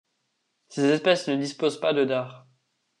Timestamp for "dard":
2.05-2.47